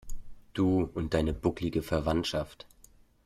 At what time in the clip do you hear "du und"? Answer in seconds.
0.55-1.13